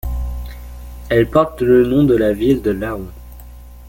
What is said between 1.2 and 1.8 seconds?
porte